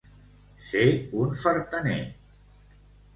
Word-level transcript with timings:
Ser 0.67 0.87
un 1.25 1.35
fartaner. 1.41 1.99